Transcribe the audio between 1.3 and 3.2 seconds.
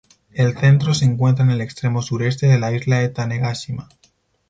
en el extremo sureste de la isla de